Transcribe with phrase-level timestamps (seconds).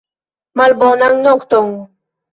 [0.57, 1.67] Malbonan nokton!